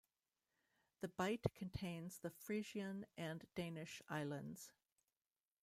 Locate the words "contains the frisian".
1.53-3.05